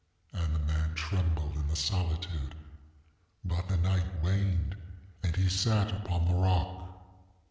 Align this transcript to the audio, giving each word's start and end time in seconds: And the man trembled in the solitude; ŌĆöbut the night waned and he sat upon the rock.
And 0.33 0.55
the 0.55 0.57
man 0.57 0.95
trembled 0.95 1.57
in 1.57 1.67
the 1.67 1.75
solitude; 1.75 2.55
ŌĆöbut 3.45 3.67
the 3.67 3.77
night 3.77 4.23
waned 4.23 4.75
and 5.21 5.35
he 5.35 5.47
sat 5.47 5.91
upon 5.91 6.25
the 6.27 6.33
rock. 6.33 7.03